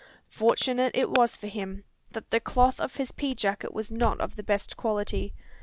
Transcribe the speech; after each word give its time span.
Fortunate 0.31 0.95
it 0.95 1.11
was 1.11 1.37
for 1.37 1.45
him, 1.45 1.83
that 2.09 2.31
the 2.31 2.39
cloth 2.39 2.79
of 2.79 2.95
his 2.95 3.11
pea 3.11 3.35
jacket 3.35 3.71
was 3.71 3.91
not 3.91 4.19
of 4.19 4.35
the 4.35 4.41
best 4.41 4.75
quality. 4.75 5.35